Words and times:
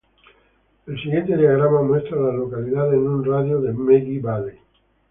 El 0.87 0.95
siguiente 0.97 1.37
diagrama 1.37 1.83
muestra 1.83 2.17
a 2.17 2.21
las 2.23 2.33
localidades 2.35 2.95
en 2.95 3.07
un 3.07 3.23
radio 3.23 3.61
de 3.61 3.67
de 3.67 3.73
Maggie 3.75 4.19
Valley. 4.19 4.57